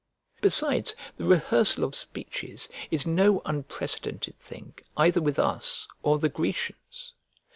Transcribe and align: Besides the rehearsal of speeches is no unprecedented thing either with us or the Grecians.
Besides 0.41 0.95
the 1.17 1.25
rehearsal 1.25 1.83
of 1.83 1.93
speeches 1.93 2.69
is 2.89 3.05
no 3.05 3.43
unprecedented 3.45 4.35
thing 4.39 4.73
either 4.97 5.21
with 5.21 5.37
us 5.37 5.87
or 6.01 6.17
the 6.17 6.27
Grecians. 6.27 7.13